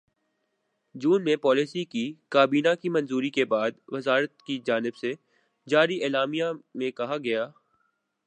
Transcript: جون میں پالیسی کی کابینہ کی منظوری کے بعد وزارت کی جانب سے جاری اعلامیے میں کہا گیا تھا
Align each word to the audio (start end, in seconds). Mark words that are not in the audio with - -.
جون 0.95 1.23
میں 1.23 1.35
پالیسی 1.35 1.83
کی 1.85 2.13
کابینہ 2.29 2.67
کی 2.81 2.89
منظوری 2.89 3.29
کے 3.29 3.45
بعد 3.45 3.71
وزارت 3.87 4.41
کی 4.41 4.59
جانب 4.65 4.95
سے 4.95 5.13
جاری 5.67 6.03
اعلامیے 6.03 6.45
میں 6.75 6.91
کہا 6.91 7.17
گیا 7.17 7.45
تھا 7.45 7.59